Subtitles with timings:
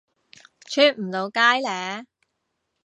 [0.65, 2.05] 出唔到街呢